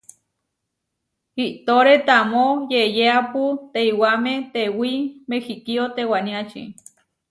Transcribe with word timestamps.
Iʼtóre 1.45 1.93
tamó 2.07 2.43
yeʼyeápu 2.71 3.41
teiwamé 3.73 4.33
tewí 4.53 4.91
Mehikío 5.29 5.83
tewaniači. 5.95 6.63